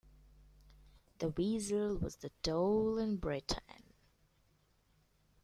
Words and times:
The 1.19 1.27
Weasel 1.29 1.95
was 1.97 2.15
the 2.15 2.31
dole 2.41 2.97
in 2.97 3.17
Britain. 3.17 3.83